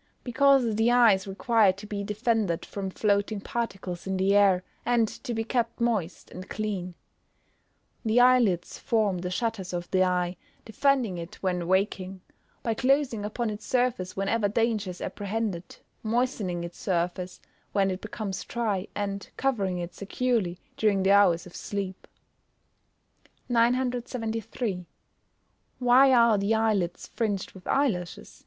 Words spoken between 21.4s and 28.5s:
of sleep. 973. _Why are the eyelids fringed with eyelashes?